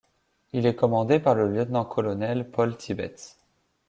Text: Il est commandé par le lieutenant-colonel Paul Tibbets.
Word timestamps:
Il 0.51 0.65
est 0.65 0.73
commandé 0.75 1.19
par 1.19 1.35
le 1.35 1.47
lieutenant-colonel 1.47 2.49
Paul 2.49 2.75
Tibbets. 2.75 3.13